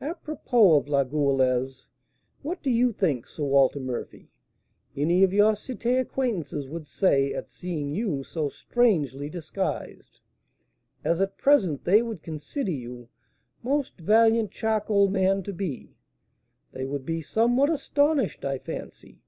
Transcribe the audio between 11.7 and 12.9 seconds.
they would consider